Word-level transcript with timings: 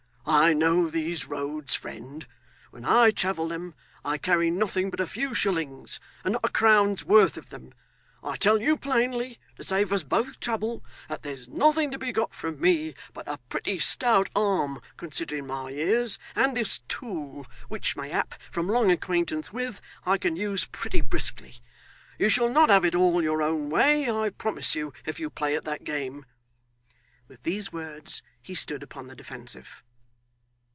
I 0.23 0.53
know 0.53 0.87
these 0.89 1.25
roads, 1.25 1.73
friend. 1.75 2.25
When 2.69 2.85
I 2.85 3.11
travel 3.11 3.49
them, 3.49 3.73
I 4.05 4.17
carry 4.17 4.49
nothing 4.49 4.89
but 4.89 5.01
a 5.01 5.05
few 5.07 5.33
shillings, 5.33 5.99
and 6.23 6.33
not 6.33 6.45
a 6.45 6.49
crown's 6.49 7.03
worth 7.03 7.35
of 7.35 7.49
them. 7.49 7.73
I 8.23 8.37
tell 8.37 8.61
you 8.61 8.77
plainly, 8.77 9.39
to 9.57 9.63
save 9.63 9.91
us 9.91 10.03
both 10.03 10.39
trouble, 10.39 10.85
that 11.09 11.23
there's 11.23 11.49
nothing 11.49 11.91
to 11.91 11.97
be 11.97 12.13
got 12.13 12.33
from 12.33 12.61
me 12.61 12.93
but 13.13 13.27
a 13.27 13.39
pretty 13.49 13.77
stout 13.79 14.29
arm 14.33 14.79
considering 14.95 15.47
my 15.47 15.69
years, 15.71 16.17
and 16.33 16.55
this 16.55 16.79
tool, 16.87 17.45
which, 17.67 17.97
mayhap 17.97 18.33
from 18.51 18.69
long 18.69 18.89
acquaintance 18.89 19.51
with, 19.51 19.81
I 20.05 20.17
can 20.17 20.37
use 20.37 20.63
pretty 20.63 21.01
briskly. 21.01 21.55
You 22.17 22.29
shall 22.29 22.49
not 22.49 22.69
have 22.69 22.85
it 22.85 22.95
all 22.95 23.21
your 23.21 23.41
own 23.41 23.69
way, 23.69 24.09
I 24.09 24.29
promise 24.29 24.75
you, 24.75 24.93
if 25.05 25.19
you 25.19 25.29
play 25.29 25.57
at 25.57 25.65
that 25.65 25.83
game. 25.83 26.25
With 27.27 27.43
these 27.43 27.73
words 27.73 28.21
he 28.41 28.55
stood 28.55 28.81
upon 28.81 29.07
the 29.07 29.15
defensive. 29.15 29.83